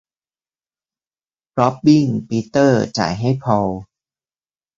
[1.59, 3.67] ร็อบบิ้ง ปีเตอร์ จ่ายให้พอล